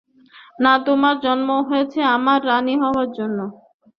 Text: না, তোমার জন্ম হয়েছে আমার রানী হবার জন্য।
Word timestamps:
না, 0.63 0.73
তোমার 0.85 1.15
জন্ম 1.25 1.49
হয়েছে 1.69 1.99
আমার 2.15 2.39
রানী 2.49 2.75
হবার 2.81 3.07
জন্য। 3.17 3.39